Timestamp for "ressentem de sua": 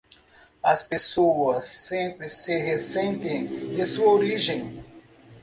2.57-4.09